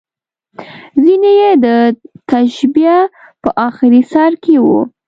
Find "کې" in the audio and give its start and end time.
4.43-4.55